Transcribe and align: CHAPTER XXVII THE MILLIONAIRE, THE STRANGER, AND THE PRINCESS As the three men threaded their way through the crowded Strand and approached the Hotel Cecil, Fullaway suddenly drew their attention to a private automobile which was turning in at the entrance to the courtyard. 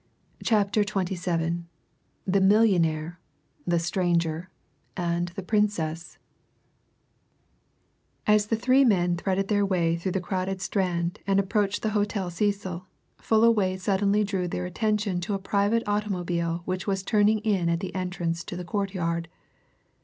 CHAPTER 0.43 0.81
XXVII 0.81 1.65
THE 2.25 2.41
MILLIONAIRE, 2.41 3.19
THE 3.67 3.77
STRANGER, 3.77 4.49
AND 4.97 5.27
THE 5.35 5.43
PRINCESS 5.43 6.17
As 8.25 8.47
the 8.47 8.55
three 8.55 8.83
men 8.83 9.15
threaded 9.15 9.47
their 9.47 9.63
way 9.63 9.95
through 9.95 10.13
the 10.13 10.19
crowded 10.19 10.59
Strand 10.59 11.19
and 11.27 11.39
approached 11.39 11.83
the 11.83 11.89
Hotel 11.91 12.31
Cecil, 12.31 12.87
Fullaway 13.19 13.77
suddenly 13.77 14.23
drew 14.23 14.47
their 14.47 14.65
attention 14.65 15.19
to 15.21 15.35
a 15.35 15.37
private 15.37 15.83
automobile 15.85 16.63
which 16.65 16.87
was 16.87 17.03
turning 17.03 17.37
in 17.41 17.69
at 17.69 17.79
the 17.79 17.93
entrance 17.93 18.43
to 18.45 18.55
the 18.57 18.65
courtyard. 18.65 19.27